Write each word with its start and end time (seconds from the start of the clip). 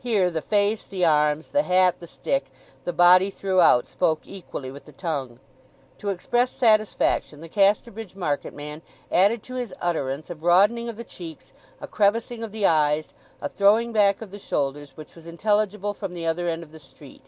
Here 0.00 0.30
the 0.30 0.40
face, 0.40 0.84
the 0.86 1.04
arms, 1.04 1.50
the 1.50 1.62
hat, 1.62 2.00
the 2.00 2.06
stick, 2.06 2.46
the 2.84 2.94
body 2.94 3.28
throughout 3.28 3.86
spoke 3.86 4.20
equally 4.24 4.70
with 4.70 4.86
the 4.86 4.92
tongue. 4.92 5.38
To 5.98 6.08
express 6.08 6.50
satisfaction 6.50 7.42
the 7.42 7.50
Casterbridge 7.50 8.14
market 8.16 8.54
man 8.54 8.80
added 9.12 9.42
to 9.42 9.56
his 9.56 9.74
utterance 9.82 10.30
a 10.30 10.34
broadening 10.34 10.88
of 10.88 10.96
the 10.96 11.04
cheeks, 11.04 11.52
a 11.78 11.86
crevicing 11.86 12.42
of 12.42 12.52
the 12.52 12.64
eyes, 12.64 13.12
a 13.42 13.50
throwing 13.50 13.92
back 13.92 14.22
of 14.22 14.30
the 14.30 14.38
shoulders, 14.38 14.96
which 14.96 15.14
was 15.14 15.26
intelligible 15.26 15.92
from 15.92 16.14
the 16.14 16.24
other 16.24 16.48
end 16.48 16.62
of 16.62 16.72
the 16.72 16.80
street. 16.80 17.24